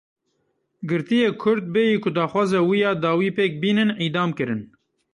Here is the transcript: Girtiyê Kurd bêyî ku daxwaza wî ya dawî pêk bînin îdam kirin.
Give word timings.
Girtiyê 0.89 1.29
Kurd 1.41 1.65
bêyî 1.73 1.95
ku 2.03 2.09
daxwaza 2.17 2.61
wî 2.69 2.77
ya 2.83 2.91
dawî 3.03 3.29
pêk 3.37 3.51
bînin 3.61 3.89
îdam 4.05 4.29
kirin. 4.37 4.61